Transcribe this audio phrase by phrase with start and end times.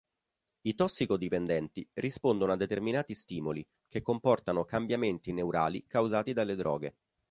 [0.61, 6.95] I tossicodipendenti rispondono a determinati stimoli che comportano cambiamenti neurali causati dalle droghe.